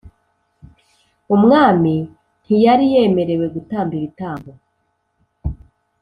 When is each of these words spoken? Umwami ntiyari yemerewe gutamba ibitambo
Umwami 1.35 1.95
ntiyari 2.43 2.85
yemerewe 2.93 3.45
gutamba 3.55 3.91
ibitambo 3.99 4.51